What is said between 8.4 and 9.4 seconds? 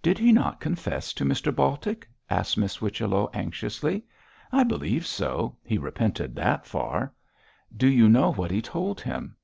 he told him?'